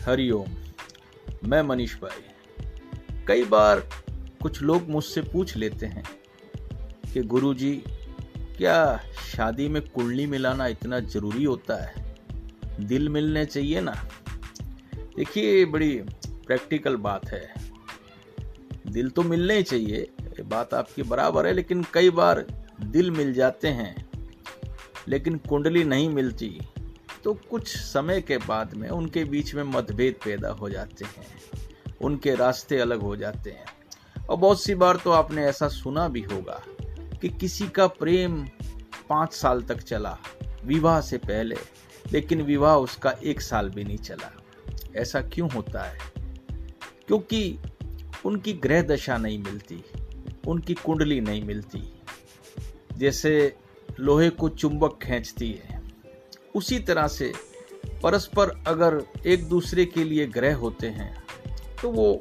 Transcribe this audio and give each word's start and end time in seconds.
हरिओम 0.00 0.46
मैं 1.44 1.62
मनीष 1.62 1.94
भाई। 1.94 2.22
कई 3.26 3.44
बार 3.44 3.80
कुछ 4.42 4.62
लोग 4.62 4.88
मुझसे 4.88 5.22
पूछ 5.22 5.56
लेते 5.56 5.86
हैं 5.86 6.04
कि 7.12 7.22
गुरुजी, 7.22 7.82
क्या 8.58 9.00
शादी 9.36 9.68
में 9.68 9.82
कुंडली 9.88 10.26
मिलाना 10.26 10.66
इतना 10.66 11.00
ज़रूरी 11.00 11.44
होता 11.44 11.84
है? 11.84 12.16
दिल 12.80 13.08
मिलने 13.08 13.44
चाहिए 13.44 13.80
ना? 13.80 14.08
देखिए, 14.94 15.58
ये 15.58 15.64
बड़ी 15.64 16.02
प्रैक्टिकल 16.46 16.96
बात 16.96 17.26
है। 17.26 17.54
दिल 18.86 19.10
तो 19.10 19.22
मिलने 19.22 19.56
ही 19.56 19.62
चाहिए, 19.62 20.10
ये 20.22 20.42
बात 20.42 20.74
आपकी 20.74 21.02
बराबर 21.02 21.46
है, 21.46 21.52
लेकिन 21.52 21.84
कई 21.94 22.10
बार 22.10 22.46
दिल 22.82 23.10
मिल 23.10 23.32
जाते 23.32 23.68
हैं, 23.68 24.08
लेकिन 25.08 25.36
कुंडली 25.36 25.84
नहीं 25.84 26.08
मिलती। 26.08 26.60
तो 27.24 27.34
कुछ 27.34 27.76
समय 27.76 28.20
के 28.20 28.38
बाद 28.38 28.74
में 28.74 28.88
उनके 28.88 29.24
बीच 29.24 29.54
में 29.54 29.62
मतभेद 29.62 30.14
पैदा 30.14 30.48
हो 30.48 30.70
जाते 30.70 31.04
हैं। 31.04 31.40
उनके 32.00 32.34
रास्ते 32.34 32.78
अलग 32.78 33.00
हो 33.00 33.16
जाते 33.16 33.50
हैं। 33.50 33.66
और 34.26 34.36
बहुत 34.36 34.62
सी 34.62 34.74
बार 34.74 34.96
तो 34.96 35.10
आपने 35.10 35.44
ऐसा 35.44 35.68
सुना 35.68 36.08
भी 36.08 36.20
होगा 36.20 36.62
कि 37.20 37.28
किसी 37.28 37.68
का 37.68 37.86
प्रेम 37.86 38.44
पाँच 39.08 39.32
साल 39.32 39.62
तक 39.62 39.80
चला, 39.80 40.18
विवाह 40.64 41.00
से 41.00 41.18
पहले, 41.18 41.56
लेकिन 42.12 42.42
विवाह 42.42 42.76
उसका 42.76 43.10
एक 43.10 43.40
साल 43.40 43.68
भी 43.68 43.84
नहीं 43.84 43.98
चला। 43.98 44.32
ऐसा 44.96 45.20
क्यों 45.20 45.50
होता 45.50 45.82
है? 45.82 45.98
क्योंकि 47.06 47.58
उनकी 48.24 48.52
ग्रह 48.52 48.82
दशा 48.82 49.16
नहीं 49.16 49.42
मिलती, 49.42 49.84
उनकी 50.46 50.74
कुंडली 50.74 51.20
नहीं 51.20 51.44
मिलती। 51.44 51.92
जैसे 52.96 53.56
लोहे 54.00 54.30
को 54.30 54.48
चुंबक 54.48 54.98
खींचती 55.02 55.52
है 55.52 55.79
उसी 56.54 56.78
तरह 56.78 57.06
से 57.08 57.32
परस्पर 58.02 58.50
अगर 58.66 59.00
एक 59.26 59.48
दूसरे 59.48 59.84
के 59.84 60.04
लिए 60.04 60.26
ग्रह 60.26 60.56
होते 60.56 60.86
हैं 60.86 61.12
तो 61.82 61.90
वो 61.90 62.12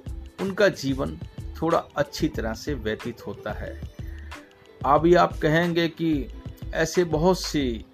उनका 0.41 0.67
जीवन 0.67 1.17
थोड़ा 1.61 1.77
अच्छी 1.95 2.27
तरह 2.27 2.53
से 2.53 2.73
व्यतीत 2.73 3.25
होता 3.27 3.51
है। 3.53 3.73
अभी 4.81 5.13
आप 5.15 5.37
कहेंगे 5.37 5.87
कि 5.87 6.27
ऐसे 6.73 7.03
बहुत 7.03 7.39
सी 7.39 7.85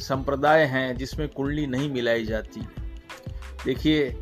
संप्रदाय 0.00 0.64
हैं 0.64 0.96
जिसमें 0.96 1.28
कुंडली 1.28 1.66
नहीं 1.66 1.90
मिलाई 1.90 2.24
जाती। 2.24 2.60
देखिए, 3.64 4.16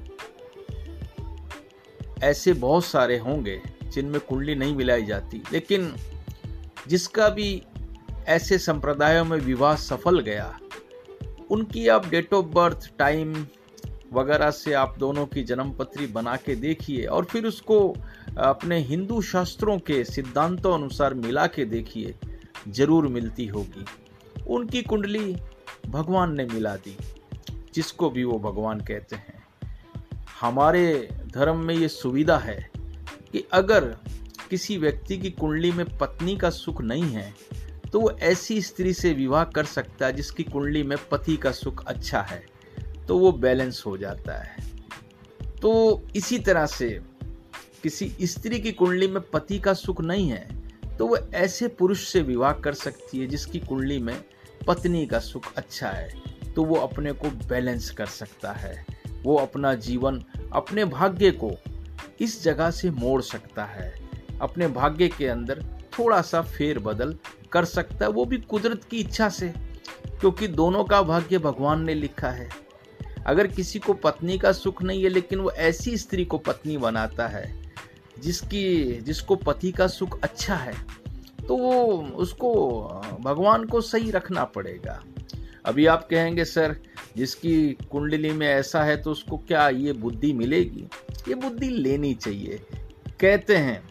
ऐसे 2.23 2.53
बहुत 2.53 2.85
सारे 2.85 3.19
होंगे 3.19 3.61
जिनमें 3.85 4.21
कुंडली 4.21 4.55
नहीं 4.55 4.75
मिलाई 4.77 5.05
जाती, 5.05 5.43
लेकिन 5.53 5.95
जिसका 6.89 7.29
भी 7.29 7.63
ऐसे 8.27 8.59
संप्रदायों 8.59 9.25
में 9.25 9.39
विवाह 9.39 9.77
सफल 9.77 10.21
गया 10.21 10.59
उनकी 11.51 11.89
आप 11.89 12.07
डेट 12.07 12.35
ऑफ़ 12.35 12.47
बर्थ 12.47 12.91
टाइम 12.99 13.35
वगैरह 14.13 14.51
से 14.51 14.73
आप 14.73 14.97
दोनों 14.99 15.27
की 15.27 15.43
जन्म 15.43 15.71
पत्री 15.71 16.07
बना 16.07 16.37
के 16.37 16.55
देखिए 16.55 17.05
और 17.07 17.25
फिर 17.25 17.47
उसको 17.47 17.79
अपने 18.39 18.79
हिंदू 18.79 19.21
शास्त्रों 19.23 19.79
के 19.79 20.05
सिद्धांतों 20.05 20.75
अनुसार 20.75 21.15
मिला 21.15 21.47
के 21.47 21.65
देखिए, 21.65 22.15
ज़रूर 22.69 23.09
मिलती 23.09 23.47
होगी। 23.47 23.85
उनकी 24.47 24.83
कुंडली 24.83 25.37
भगवान 25.87 26.37
ने 26.37 26.45
मिला 26.45 26.77
दी, 26.77 26.97
जिसको 27.75 28.11
भी 28.11 28.25
वो 28.25 28.39
भगवान 28.39 28.81
कहते 28.81 29.17
हैं। 29.17 29.45
हमारे 30.41 31.09
धर्म 31.35 31.57
में 31.57 31.75
ये 31.75 31.89
सुविधा 31.89 32.37
है 32.39 32.71
कि 33.33 33.45
अगर 33.53 33.85
किसी 34.51 34.77
व्यक्ति 34.79 35.19
की 35.19 35.31
कुंडली 35.31 35.73
में 35.73 35.87
पत्नी 35.99 36.37
का 36.37 36.51
सुख 36.51 36.83
नहीं 36.83 37.11
है 37.13 37.35
तो 37.93 38.01
वो 38.01 38.11
ऐसी 38.11 38.61
स्त्री 38.63 38.93
से 38.93 39.13
विवाह 39.13 39.45
कर 39.45 39.65
सकता 39.65 40.07
है 40.07 40.13
जिसकी 40.13 40.43
कुंडली 40.43 40.83
में 40.83 40.97
पति 41.11 41.37
का 41.37 41.53
सुख 41.53 41.85
अच्छा 41.87 42.21
है 42.21 42.45
तो 43.09 43.19
वो 43.19 43.33
बैलेंस 43.33 43.83
हो 43.87 43.97
जाता 43.97 44.39
है। 44.39 44.57
तो 45.63 46.03
इसी 46.17 46.39
तरह 46.39 46.67
से 46.67 46.89
किसी 47.83 48.09
स्त्री 48.23 48.59
की 48.59 48.73
कुंडली 48.73 49.09
में 49.09 49.21
पति 49.23 49.59
का 49.59 49.75
सुख 49.75 50.01
नहीं 50.01 50.29
है 50.29 50.49
तो 50.99 51.07
वो 51.07 51.17
ऐसे 51.17 51.69
पुरुष 51.69 52.07
से 52.09 52.23
विवाह 52.23 52.53
कर 52.53 52.75
सकती 52.75 53.19
है 53.19 53.27
जिसकी 53.27 53.61
कुंडली 53.61 53.99
में 53.99 54.17
पत्नी 54.67 55.07
का 55.07 55.19
सुख 55.19 55.53
अच्छा 55.57 55.89
है 55.89 56.23
तो 56.55 56.65
वो 56.65 56.77
अपने 56.77 57.13
को 57.13 57.31
बैलेंस 57.49 57.91
कर 57.91 58.07
सकता 58.07 58.53
है। 58.53 58.85
वो 59.23 59.37
अपना 59.37 59.75
जीवन, 59.75 60.23
अपने 60.53 60.85
भाग्य 60.85 61.31
को 61.31 61.53
इस 62.21 62.43
जगह 62.45 62.71
से 62.71 62.91
मोड़ 62.91 63.21
सकता 63.23 63.65
है। 63.65 63.93
अपने 64.41 64.69
भाग्य 64.69 65.09
के 65.09 65.27
अंदर 65.27 65.63
थोड़ा 65.99 66.21
सा 66.23 66.43
फेर 66.43 66.79
बदल 66.79 67.17
कर 67.53 67.65
सकता 67.65 68.05
है, 68.05 68.11
वो 68.11 68.25
भी 68.25 68.39
कुदरत 68.41 68.85
की 68.85 68.99
इच्छा 68.99 69.29
से, 69.29 69.49
क्योंकि 70.21 70.49
दोनों 70.49 70.85
का 70.85 71.03
भाग्य 71.03 71.39
भगवान 71.39 71.85
ने 71.85 71.95
लिखा 71.95 72.31
है। 72.31 72.49
अगर 73.27 73.47
किसी 73.47 73.79
को 73.79 73.93
पत्नी 73.95 74.39
का 74.39 74.53
सुख 74.53 74.83
नहीं 74.83 75.03
है, 75.03 75.09
लेकिन 75.09 75.39
वो 75.39 75.51
ऐसी 75.51 75.97
स्त्री 75.97 76.25
को 76.25 76.39
पत्नी 76.39 76.77
बनाता 76.77 77.27
है, 77.29 77.55
जिसकी, 78.19 79.01
जिसको 79.01 79.37
पति 79.37 79.73
का 79.73 79.87
सुख 79.87 80.21
अच्छा 80.23 80.55
है 80.55 80.75
तो 81.49 81.57
वो, 81.57 81.73
उसको, 82.17 82.85
भगवान 83.21 83.65
को 83.65 83.81
सही 83.81 84.11
रखना 84.11 84.45
पड़ेगा। 84.45 85.03
अभी 85.65 85.87
आप 85.87 86.07
कहेंगे, 86.11 86.45
सर, 86.45 86.77
जिसकी 87.17 87.73
कुंडली 87.91 88.31
में 88.31 88.47
ऐसा 88.47 88.83
है 88.85 88.97
तो 88.97 89.11
उसको 89.11 89.37
क्या 89.39 89.69
ये 89.69 89.93
बुद्धि 89.93 90.33
मिलेगी? 90.33 90.87
ये 91.29 91.35
बुद्धि 91.35 91.69
लेनी 91.69 92.13
चाहिए। 92.15 92.61
कहते 93.21 93.57
हैं, 93.57 93.83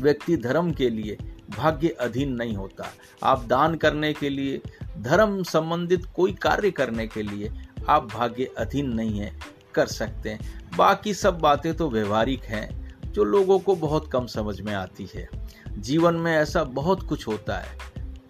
व्यक्ति 0.00 0.36
धर्म 0.36 0.72
के 0.72 0.88
लिए 0.90 1.16
भाग्य 1.56 1.88
अधीन 2.00 2.32
नहीं 2.32 2.54
होता। 2.54 2.88
आप 3.22 3.44
दान 3.44 3.74
करने 3.74 4.12
के 4.12 4.28
लिए, 4.28 4.60
धर्म 4.98 5.42
संबंधित 5.42 6.04
कोई 6.16 6.32
कार्य 6.32 6.70
करने 6.70 7.06
के 7.06 7.22
लिए 7.22 7.52
आप 7.88 8.08
भाग्य 8.12 8.48
अधीन 8.58 8.92
नहीं 8.92 9.18
है, 9.18 9.32
कर 9.74 9.86
सकते 9.86 10.30
हैं। 10.30 10.68
बाकी 10.76 11.14
सब 11.14 11.38
बातें 11.38 11.74
तो 11.76 11.90
व्यवहारिक 11.90 12.44
हैं, 12.44 12.94
जो 13.06 13.24
लोगों 13.24 13.58
को 13.58 13.74
बहुत 13.76 14.10
कम 14.10 14.26
समझ 14.26 14.60
में 14.60 14.74
आती 14.74 15.08
है। 15.14 15.28
जीवन 15.70 16.14
में 16.14 16.32
ऐसा 16.32 16.64
बहुत 16.64 17.02
कुछ 17.02 17.26
होता 17.28 17.58
है, 17.58 17.78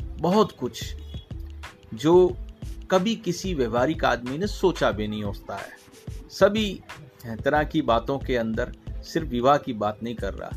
बहुत 0.01 0.53
कुछ, 0.53 0.95
जो 1.95 2.37
कभी 2.91 3.15
किसी 3.15 3.55
व्यवहारिक 3.55 4.05
आदमी 4.05 4.39
ने 4.39 4.47
सोचा 4.47 4.91
भी 4.91 5.09
नहीं 5.09 5.23
होता 5.23 5.57
है। 5.57 5.79
सभी 6.31 6.81
तरह 7.27 7.63
की 7.63 7.83
बातों 7.83 8.19
के 8.19 8.37
अंदर 8.37 8.73
सिर्फ़ 9.03 9.29
विवाह 9.29 9.57
की 9.57 9.73
बात 9.73 9.99
नहीं 10.03 10.15
कर 10.15 10.35
रहा। 10.35 10.51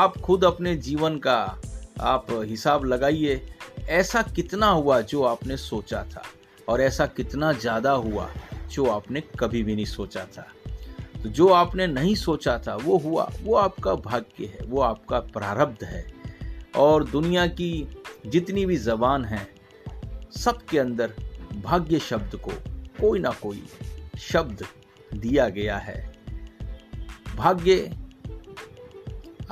आप 0.00 0.16
खुद 0.18 0.44
अपने 0.44 0.74
जीवन 0.76 1.16
का 1.18 1.60
आप 2.02 2.26
हिसाब 2.30 2.84
लगाइए, 2.84 3.48
ऐसा 3.88 4.22
कितना 4.22 4.66
हुआ 4.66 5.00
जो 5.00 5.22
आपने 5.22 5.56
सोचा 5.56 6.04
था? 6.04 6.22
और 6.68 6.80
ऐसा 6.80 7.06
कितना 7.06 7.52
ज़्यादा 7.52 7.92
हुआ 7.92 8.30
जो 8.70 8.86
आपने 8.86 9.22
कभी 9.40 9.62
भी 9.62 9.74
नहीं 9.74 9.84
सोचा 9.84 10.24
था? 10.24 10.46
तो 11.22 11.28
जो 11.28 11.48
आपने 11.48 11.86
नहीं 11.86 12.14
सोचा 12.14 12.58
था, 12.58 12.76
वो 12.76 12.98
हुआ, 12.98 13.32
वो 13.42 13.54
आपका 13.54 13.94
भाग्य 13.94 14.44
है, 14.44 14.58
वो 14.66 14.80
आपका 14.80 15.20
प्रारब्ध 15.20 15.84
है। 15.84 16.06
और 16.76 17.04
दुनिया 17.04 17.46
की 17.46 17.88
जितनी 18.26 18.66
भी 18.66 18.76
जबान 18.76 19.24
है, 19.24 19.48
सबके 20.36 20.78
अंदर 20.78 21.12
भाग्य 21.54 21.98
शब्द 21.98 22.36
को 22.36 22.50
कोई 23.00 23.18
ना 23.18 23.30
कोई 23.30 23.62
शब्द 24.18 24.66
दिया 25.14 25.48
गया 25.48 25.76
है। 25.76 26.12
भाग्य 27.36 27.96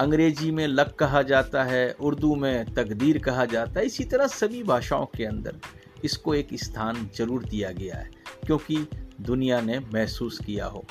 अंग्रेज़ी 0.00 0.50
में 0.50 0.66
लक 0.66 0.94
कहा 0.98 1.20
जाता 1.22 1.62
है, 1.64 1.90
उर्दू 1.92 2.34
में 2.36 2.72
तकदीर 2.74 3.18
कहा 3.18 3.44
जाता 3.46 3.80
है, 3.80 3.86
इसी 3.86 4.04
तरह 4.04 4.26
सभी 4.28 4.62
भाषाओं 4.64 5.06
के 5.16 5.24
अंदर 5.24 5.56
इसको 6.04 6.34
एक 6.34 6.54
स्थान 6.54 7.08
ज़रूर 7.16 7.44
दिया 7.44 7.70
गया 7.72 7.96
है, 7.96 8.10
क्योंकि 8.46 8.76
दुनिया 9.22 9.60
ने 9.60 9.78
महसूस 9.94 10.38
किया 10.38 10.66
हो, 10.66 10.84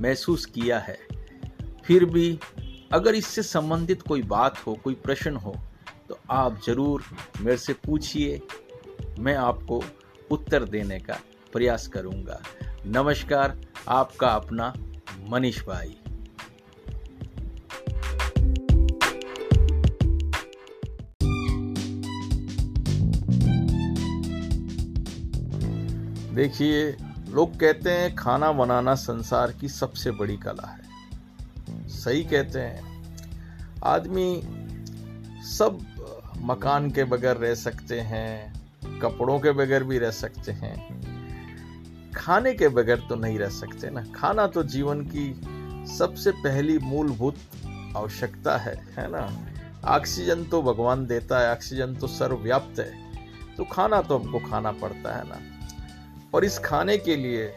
महसूस 0.00 0.46
किया 0.46 0.78
है। 0.78 0.98
फिर 1.84 2.04
भी 2.06 2.38
अगर 2.92 3.14
इससे 3.14 3.42
संबंधित 3.42 4.02
कोई 4.02 4.22
बात 4.24 4.66
हो, 4.66 4.74
कोई 4.74 4.94
प्रश्न 4.96 5.36
हो 5.36 5.54
तो 6.08 6.18
आप 6.32 6.60
ज़रूर 6.66 7.04
मेरे 7.40 7.56
से 7.58 7.72
पूछिए, 7.84 8.40
मैं 9.18 9.34
आपको 9.36 9.82
उत्तर 10.30 10.64
देने 10.66 10.98
का 11.00 11.20
प्रयास 11.52 11.86
करूँगा। 11.88 12.42
नमस्कार, 12.88 13.60
आपका 13.88 14.28
अपना 14.28 14.72
मनीष 15.28 15.64
भाई। 15.66 15.96
देखिए, 26.34 26.96
लोग 27.28 27.60
कहते 27.60 27.90
हैं 27.90 28.14
खाना 28.14 28.52
बनाना 28.52 28.94
संसार 28.94 29.52
की 29.52 29.68
सबसे 29.68 30.10
बड़ी 30.10 30.36
कला 30.36 30.68
है। 30.68 31.88
सही 31.88 32.24
कहते 32.24 32.60
हैं। 32.60 33.04
आदमी 33.84 34.42
सब 35.46 35.78
मकान 36.38 36.90
के 36.90 37.04
बगैर 37.04 37.36
रह 37.36 37.54
सकते 37.54 38.00
हैं, 38.00 38.62
कपड़ों 39.00 39.40
के 39.40 39.52
बगैर 39.52 39.84
भी 39.84 39.98
रह 39.98 40.10
सकते 40.10 40.52
हैं। 40.52 42.10
खाने 42.12 42.54
के 42.54 42.68
बगैर 42.68 43.02
तो 43.08 43.14
नहीं 43.14 43.38
रह 43.38 43.48
सकते 43.48 43.90
ना। 43.90 44.04
खाना 44.16 44.46
तो 44.46 44.62
जीवन 44.62 45.00
की 45.00 45.40
सबसे 45.96 46.30
पहली 46.30 46.78
मूलभूत 46.78 47.36
आवश्यकता 47.96 48.56
है 48.56 48.74
है 48.98 49.10
ना? 49.10 49.46
ऑक्सीजन 49.84 50.44
तो 50.44 50.62
भगवान 50.62 51.06
देता 51.06 51.40
है, 51.40 51.52
ऑक्सीजन 51.52 51.94
तो 51.94 52.06
सर्वव्याप्त 52.06 52.78
है। 52.78 52.92
तो 53.56 53.64
खाना 53.64 54.02
तो 54.02 54.18
हमको 54.18 54.38
खाना 54.50 54.72
पड़ता 54.72 55.16
है 55.16 55.28
ना। 55.28 55.59
और 56.34 56.44
इस 56.44 56.58
खाने 56.58 56.98
के 56.98 57.16
लिए, 57.16 57.52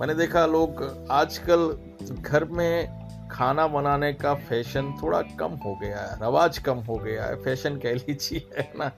मैंने 0.00 0.14
देखा 0.14 0.46
लोग 0.46 1.06
आजकल 1.10 1.76
घर 2.12 2.44
में 2.44 3.00
खाना 3.30 3.66
बनाने 3.66 4.12
का 4.12 4.34
फ़ैशन 4.34 4.92
थोड़ा 5.02 5.20
कम 5.22 5.52
हो 5.64 5.74
गया 5.74 5.98
है, 5.98 6.18
रवाज 6.22 6.58
कम 6.58 6.78
हो 6.78 6.96
गया 6.96 7.24
है। 7.24 7.36
फ़ैशन 7.36 7.76
कह 7.76 7.94
लीजिए, 7.94 8.50
है 8.58 8.72
ना? 8.76 8.90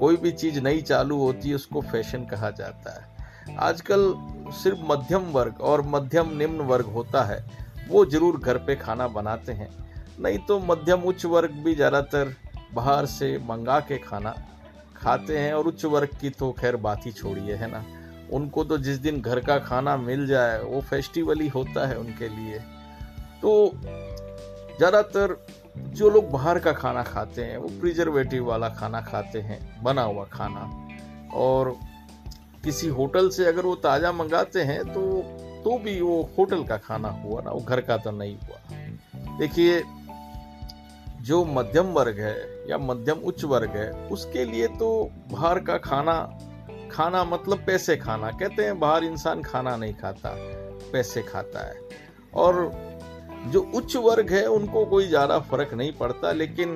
कोई 0.00 0.16
भी 0.16 0.32
चीज़ 0.32 0.60
नई 0.60 0.80
चालू 0.82 1.18
होती 1.18 1.48
है, 1.48 1.54
उसको 1.54 1.80
फ़ैशन 1.80 2.24
कहा 2.24 2.50
जाता 2.50 2.94
है। 2.94 3.56
आजकल 3.58 4.14
सिर्फ़ 4.52 4.78
मध्यम 4.82 5.22
वर्ग 5.22 5.60
और 5.60 5.82
मध्यम 5.82 6.36
निम्न 6.36 6.60
वर्ग 6.60 6.86
होता 6.86 7.24
है, 7.24 7.44
वो 7.88 8.04
ज़रूर 8.06 8.40
घर 8.40 8.58
पे 8.58 8.76
खाना 8.76 9.08
बनाते 9.08 9.52
हैं। 9.52 9.68
नहीं 10.20 10.38
तो 10.38 10.58
मध्यम 10.58 11.02
उच्च 11.02 11.24
वर्ग 11.24 11.50
भी 11.50 11.74
ज़्यादातर 11.74 12.34
बाहर 12.74 13.06
से 13.06 13.38
मंगा 13.38 13.80
के 13.80 13.98
खाना 13.98 14.34
खाते 14.96 15.38
हैं 15.38 15.52
और 15.54 15.66
उच्च 15.66 15.84
वर्ग 15.84 16.08
की 16.20 16.30
तो 16.30 16.52
खैर 16.52 16.76
बात 16.76 17.06
ही 17.06 17.12
छोड़िए, 17.12 17.54
है 17.54 17.70
ना? 17.70 17.84
उनको 18.32 18.64
तो 18.64 18.78
जिस 18.78 18.98
दिन 18.98 19.20
घर 19.20 19.40
का 19.40 19.58
खाना 19.60 19.96
मिल 19.96 20.26
जाए, 20.26 20.60
वो 20.60 20.80
फेस्टिवल 20.80 21.40
ही 21.40 21.48
होता 21.48 21.86
है 21.88 21.98
उनके 21.98 22.28
लिए। 22.28 22.58
तो 23.42 23.70
ज़्यादातर 24.78 25.36
जो 25.76 26.08
लोग 26.10 26.30
बाहर 26.30 26.58
का 26.58 26.72
खाना 26.72 27.02
खाते 27.02 27.42
हैं, 27.42 27.56
वो 27.58 27.68
प्रिजर्वेटिव 27.80 28.44
वाला 28.44 28.68
खाना 28.70 29.00
खाते 29.00 29.40
हैं, 29.40 29.60
बना 29.82 30.02
हुआ 30.02 30.24
खाना। 30.24 30.70
और 31.34 31.74
किसी 32.64 32.88
होटल 32.88 33.28
से 33.30 33.44
अगर 33.44 33.62
वो 33.62 33.74
ताज़ा 33.76 34.12
मंगाते 34.12 34.62
हैं 34.62 34.82
तो 34.84 35.02
तो 35.64 35.76
भी 35.78 36.00
वो 36.00 36.16
होटल 36.38 36.62
का 36.64 36.76
खाना 36.78 37.08
हुआ 37.22 37.40
ना, 37.42 37.50
वो 37.50 37.60
घर 37.60 37.80
का 37.80 37.96
तो 37.96 38.10
नहीं 38.10 38.36
हुआ। 38.38 39.38
देखिए, 39.38 39.82
जो 41.22 41.44
मध्यम 41.44 41.86
वर्ग 41.92 42.18
है 42.20 42.36
या 42.70 42.78
मध्यम 42.78 43.18
उच्च 43.20 43.44
वर्ग 43.44 43.70
है, 43.70 43.90
उसके 44.08 44.44
लिए 44.44 44.66
तो 44.78 44.88
बाहर 45.32 45.58
का 45.60 45.78
खाना 45.78 46.14
खाना 46.96 47.24
मतलब 47.24 47.64
पैसे 47.66 47.96
खाना। 47.96 48.30
कहते 48.30 48.64
हैं 48.64 48.78
बाहर 48.80 49.04
इंसान 49.04 49.42
खाना 49.42 49.76
नहीं 49.76 49.94
खाता, 49.94 50.34
पैसे 50.92 51.22
खाता 51.22 51.66
है। 51.66 51.74
और 52.34 52.70
जो 53.46 53.60
उच्च 53.74 53.96
वर्ग 53.96 54.30
है, 54.30 54.46
उनको 54.46 54.84
कोई 54.86 55.08
ज़्यादा 55.08 55.38
फ़र्क 55.38 55.74
नहीं 55.74 55.92
पड़ता, 55.92 56.32
लेकिन 56.32 56.70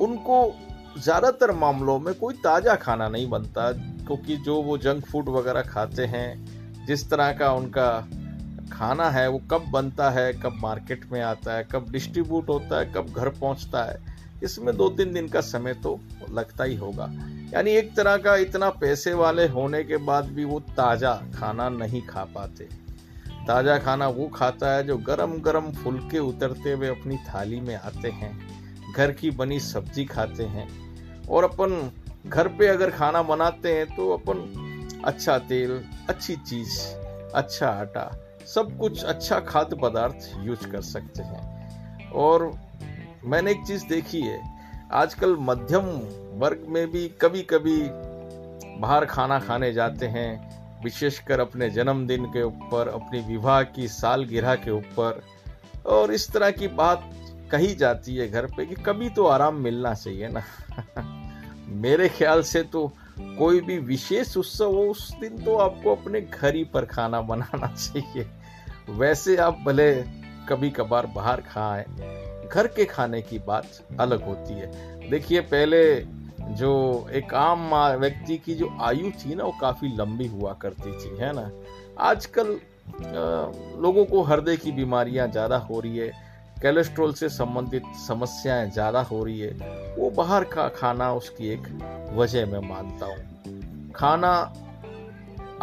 उनको 0.00 0.54
ज़्यादातर 0.98 1.52
मामलों 1.52 1.98
में 1.98 2.14
कोई 2.14 2.34
ताज़ा 2.34 2.74
खाना 2.74 3.08
नहीं 3.08 3.28
बनता, 3.30 3.70
क्योंकि 3.72 4.36
जो 4.36 4.60
वो 4.62 4.78
जंक 4.78 5.06
फ़ूड 5.06 5.28
वगैरह 5.28 5.62
खाते 5.62 6.06
हैं, 6.06 6.86
जिस 6.86 7.08
तरह 7.10 7.32
का 7.32 7.52
उनका 7.52 7.88
खाना 8.72 9.10
है, 9.10 9.28
वो 9.28 9.40
कब 9.50 9.70
बनता 9.70 10.10
है, 10.10 10.32
कब 10.32 10.58
मार्केट 10.62 11.04
में 11.12 11.20
आता 11.20 11.52
है, 11.52 11.68
कब 11.72 11.90
डिस्ट्रीब्यूट 11.90 12.48
होता 12.48 12.78
है, 12.78 12.92
कब 12.92 13.12
घर 13.12 13.28
पहुँचता 13.28 13.84
है, 13.84 14.00
इसमें 14.42 14.76
दो 14.76 14.88
तीन 14.88 15.12
दिन 15.12 15.28
का 15.28 15.40
समय 15.40 15.74
तो 15.74 16.00
लगता 16.30 16.64
ही 16.64 16.76
होगा। 16.76 17.06
यानी 17.52 17.70
एक 17.70 17.94
तरह 17.96 18.16
का 18.16 18.36
इतना 18.36 18.68
पैसे 18.80 19.12
वाले 19.14 19.46
होने 19.48 19.82
के 19.84 19.96
बाद 20.02 20.26
भी 20.32 20.44
वो 20.44 20.60
ताज़ा 20.76 21.14
खाना 21.34 21.68
नहीं 21.70 22.02
खा 22.02 22.24
पाते। 22.34 22.64
ताज़ा 23.46 23.76
खाना 23.78 24.08
वो 24.08 24.26
खाता 24.28 24.74
है 24.74 24.86
जो 24.86 24.96
गरम 25.00 25.32
गरम 25.40 25.70
फुलके 25.74 26.18
उतरते 26.20 26.72
हुए 26.72 26.88
अपनी 26.88 27.16
थाली 27.28 27.60
में 27.60 27.74
आते 27.76 28.10
हैं, 28.10 28.32
घर 28.92 29.12
की 29.12 29.30
बनी 29.32 29.58
सब्ज़ी 29.60 30.04
खाते 30.04 30.44
हैं 30.46 30.68
और 31.26 31.44
अपन 31.44 31.90
घर 32.26 32.48
पे 32.48 32.66
अगर 32.68 32.90
खाना 32.90 33.22
बनाते 33.24 33.74
हैं 33.74 33.86
तो 33.96 34.10
अपन 34.10 35.00
अच्छा 35.04 35.38
तेल, 35.40 35.80
अच्छी 36.08 36.36
चीज़ 36.38 36.78
अच्छा 37.34 37.68
आटा, 37.68 38.10
सब 38.46 38.76
कुछ 38.78 39.04
अच्छा 39.04 39.38
खाद्य 39.42 39.76
पदार्थ 39.76 40.30
यूज़ 40.40 40.66
कर 40.66 40.80
सकते 40.82 41.22
हैं। 41.22 42.10
और 42.12 42.50
मैंने 43.24 43.50
एक 43.50 43.64
चीज़ 43.66 43.86
देखी 43.86 44.20
है, 44.20 44.40
आजकल 44.92 45.36
मध्यम 45.40 45.88
वर्ग 46.32 46.66
में 46.68 46.90
भी 46.90 47.08
कभी 47.08 47.42
कभी 47.42 47.82
बाहर 48.80 49.04
खाना 49.04 49.38
खाने 49.38 49.72
जाते 49.72 50.06
हैं, 50.06 50.52
विशेषकर 50.84 51.40
अपने 51.40 51.70
जन्मदिन 51.70 52.24
के 52.24 52.42
ऊपर, 52.42 52.88
अपनी 52.88 53.20
विवाह 53.20 53.62
की 53.62 53.88
सालगिरह 53.88 54.54
के 54.54 54.70
ऊपर। 54.70 55.22
और 55.86 56.12
इस 56.12 56.30
तरह 56.32 56.50
की 56.50 56.68
बात 56.68 57.10
कही 57.50 57.74
जाती 57.74 58.16
है 58.16 58.30
घर 58.30 58.46
पे 58.46 58.66
कि 58.66 58.74
कभी 58.74 59.08
तो 59.08 59.26
आराम 59.26 59.54
मिलना 59.54 59.94
चाहिए 59.94 60.28
ना। 60.28 60.42
मेरे 61.68 62.08
ख्याल 62.08 62.42
से 62.42 62.62
तो 62.62 62.92
कोई 63.20 63.60
भी 63.60 63.78
विशेष 63.78 64.36
उत्सव 64.36 64.72
हो, 64.72 64.82
उस 64.82 65.16
दिन 65.20 65.44
तो 65.44 65.56
आपको 65.56 65.94
अपने 65.96 66.20
घर 66.20 66.54
ही 66.54 66.64
पर 66.64 66.84
खाना 66.84 67.20
बनाना 67.20 67.66
चाहिए। 67.76 68.26
वैसे 68.90 69.36
आप 69.36 69.58
भले 69.66 69.94
कभी 70.48 70.70
कभार 70.70 71.06
बाहर 71.06 71.40
खाएँ, 71.40 71.84
घर 72.48 72.66
के 72.66 72.84
खाने 72.84 73.22
की 73.22 73.38
बात 73.38 73.68
अलग 74.00 74.24
होती 74.24 74.54
है। 74.54 74.92
देखिए, 75.10 75.40
पहले 75.40 75.94
जो 76.52 76.72
एक 77.12 77.34
आम 77.34 77.74
व्यक्ति 78.00 78.36
की 78.38 78.54
जो 78.54 78.68
आयु 78.82 79.10
थी 79.20 79.34
ना, 79.34 79.44
वो 79.44 79.54
काफ़ी 79.60 79.88
लंबी 79.96 80.26
हुआ 80.28 80.52
करती 80.62 80.92
थी, 80.94 81.16
है 81.16 81.32
ना? 81.32 81.50
आजकल 82.00 82.58
लोगों 83.82 84.04
को 84.04 84.22
हृदय 84.22 84.56
की 84.56 84.72
बीमारियाँ 84.72 85.28
ज़्यादा 85.28 85.56
हो 85.60 85.80
रही 85.80 85.98
है 85.98 86.10
कोलेस्ट्रॉल 86.62 87.12
से 87.12 87.28
संबंधित 87.30 87.82
समस्याएँ 87.98 88.70
ज़्यादा 88.70 89.00
हो 89.02 89.22
रही 89.24 89.38
है, 89.40 89.50
वो 89.96 90.10
बाहर 90.10 90.44
का 90.46 90.66
खाना 90.70 91.12
उसकी 91.14 91.48
एक 91.48 91.68
वजह 92.16 92.46
मैं 92.46 92.60
मानता 92.68 93.06
हूँ। 93.06 93.90
खाना 93.92 94.30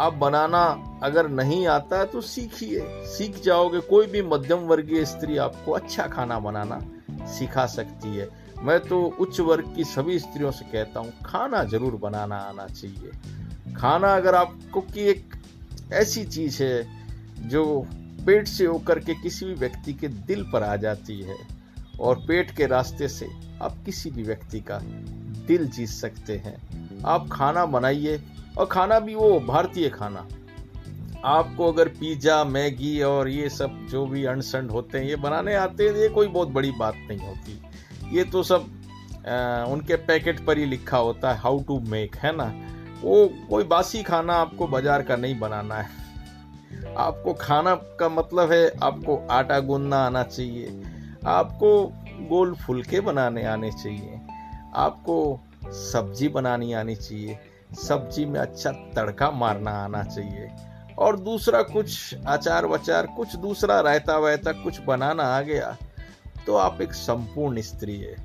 आप 0.00 0.14
बनाना 0.14 0.62
अगर 1.02 1.28
नहीं 1.30 1.66
आता 1.68 1.98
है 1.98 2.06
तो 2.06 2.20
सीखिए, 2.20 2.80
सीख 3.06 3.40
जाओगे, 3.42 3.80
कोई 3.80 4.06
भी 4.06 4.22
मध्यम 4.24 4.58
वर्गीय 4.66 5.04
स्त्री 5.04 5.36
आपको 5.38 5.72
अच्छा 5.72 6.06
खाना 6.08 6.38
बनाना 6.40 6.80
सिखा 7.28 7.66
सकती 7.68 8.16
है। 8.16 8.28
मैं 8.62 8.78
तो 8.80 9.02
उच्च 9.20 9.40
वर्ग 9.40 9.72
की 9.76 9.84
सभी 9.84 10.18
स्त्रियों 10.18 10.50
से 10.50 10.64
कहता 10.64 11.00
हूँ, 11.00 11.12
खाना 11.26 11.62
ज़रूर 11.64 11.96
बनाना 11.96 12.36
आना 12.38 12.66
चाहिए। 12.66 13.74
खाना 13.74 14.14
अगर 14.16 14.34
आपको 14.34 14.80
की 14.80 15.08
एक 15.10 15.34
ऐसी 15.92 16.24
चीज़ 16.24 16.62
है 16.62 17.48
जो 17.48 17.64
पेट 18.26 18.48
से 18.48 18.64
होकर 18.66 18.98
के 18.98 19.14
किसी 19.14 19.46
भी 19.46 19.54
व्यक्ति 19.54 19.92
के 19.92 20.08
दिल 20.08 20.42
पर 20.52 20.62
आ 20.62 20.74
जाती 20.76 21.20
है 21.20 21.36
और 22.00 22.16
पेट 22.18 22.50
के 22.50 22.66
रास्ते 22.66 23.08
से 23.08 23.28
आप 23.62 23.76
किसी 23.84 24.10
भी 24.10 24.22
व्यक्ति 24.22 24.60
का 24.60 24.78
दिल 25.46 25.66
जीत 25.66 25.88
सकते 25.88 26.36
हैं। 26.36 26.56
आप 27.04 27.28
खाना 27.32 27.64
बनाइए 27.66 28.20
और 28.58 28.66
खाना 28.66 28.98
भी 29.00 29.14
वो 29.14 29.38
भारतीय 29.40 29.88
खाना। 29.88 30.26
आपको 31.24 31.72
अगर 31.72 31.88
पिज्जा, 31.90 32.42
मैगी 32.44 33.00
और 33.02 33.28
ये 33.28 33.48
सब 33.48 33.86
जो 33.90 34.06
भी 34.06 34.24
अनसंड 34.24 34.70
होते 34.70 34.98
हैं, 34.98 35.06
ये 35.06 35.16
बनाने 35.16 35.54
आते 35.54 35.88
हैं, 35.88 35.94
ये 35.94 36.08
कोई 36.08 36.26
बहुत 36.28 36.48
बड़ी 36.48 36.70
बात 36.70 36.94
नहीं 37.08 37.18
होती। 37.18 37.60
ये 38.12 38.24
तो 38.24 38.42
सब 38.42 38.68
आ, 39.28 39.64
उनके 39.64 39.96
पैकेट 39.96 40.44
पर 40.46 40.58
ही 40.58 40.64
लिखा 40.64 40.96
होता 40.96 41.32
है 41.32 41.38
हाउ 41.38 41.60
टू 41.60 41.78
मेक 41.80 42.16
है 42.16 42.36
ना? 42.36 42.44
वो 43.02 43.28
कोई 43.50 43.64
बासी 43.64 44.02
खाना 44.02 44.34
आपको 44.34 44.66
बाज़ार 44.66 45.02
का 45.02 45.16
नहीं 45.16 45.38
बनाना 45.40 45.74
है। 45.74 46.94
आपको 46.96 47.32
खाना 47.34 47.74
का 48.00 48.08
मतलब 48.08 48.52
है 48.52 48.66
आपको 48.82 49.16
आटा 49.30 49.58
गूंदना 49.60 49.98
आना 50.06 50.22
चाहिए। 50.22 50.82
आपको 51.26 51.70
गोल 52.28 52.54
फुलके 52.54 53.00
बनाने 53.00 53.44
आने 53.44 53.70
चाहिए। 53.72 54.20
आपको 54.74 55.40
सब्ज़ी 55.72 56.28
बनानी 56.28 56.72
आनी 56.72 56.94
चाहिए। 56.94 57.38
सब्ज़ी 57.78 58.24
में 58.24 58.40
अच्छा 58.40 58.72
तड़का 58.96 59.30
मारना 59.30 59.70
आना 59.84 60.02
चाहिए। 60.04 60.50
और 60.98 61.18
दूसरा 61.20 61.62
कुछ 61.62 62.14
अचार 62.26 62.66
वचार 62.66 63.06
कुछ 63.06 63.36
दूसरा 63.36 63.80
रायता 63.80 64.18
वायता 64.18 64.52
कुछ 64.52 64.80
बनाना 64.80 65.22
आ 65.22 65.40
गया। 65.40 65.76
तो 66.50 66.56
आप 66.56 66.80
एक 66.80 66.92
संपूर्ण 66.92 67.60
स्त्री 67.60 67.96
है। 68.00 68.16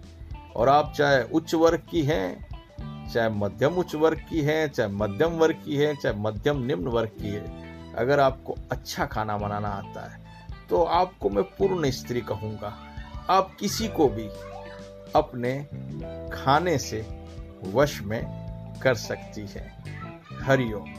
और 0.56 0.70
आप 0.70 0.94
चाहे 0.98 1.24
उच्च 1.24 1.54
वर्ग 1.54 1.82
की 1.92 2.02
हैं, 2.04 3.10
चाहे 3.14 3.30
मध्यम 3.30 3.74
उच्च 3.74 3.96
वर्ग 3.96 4.18
की 4.30 4.42
हैं, 4.42 4.68
चाहे 4.68 4.90
मध्यम 4.90 5.32
वर्ग 5.32 5.62
की 5.66 5.76
है, 5.76 5.96
चाहे 5.96 6.16
मध्यम 6.16 6.64
निम्न 6.64 6.88
वर्ग 6.88 7.10
की 7.10 7.30
है, 7.30 7.94
अगर 7.94 8.20
आपको 8.20 8.56
अच्छा 8.72 9.06
खाना 9.06 9.38
बनाना 9.38 9.68
आता 9.68 10.10
है 10.12 10.20
तो 10.70 10.84
आपको 10.84 11.30
मैं 11.30 11.44
पूर्ण 11.44 11.92
स्त्री 11.92 12.22
कहूँगा। 12.22 12.74
आप 13.30 13.56
किसी 13.60 13.88
को 13.88 14.08
भी 14.08 14.28
अपने 15.16 15.54
खाने 16.34 16.78
से 16.78 17.06
वश 17.74 18.02
में 18.02 18.22
कर 18.84 18.96
सकती 18.96 19.48
है। 19.48 19.72
हरिओम। 20.42 20.94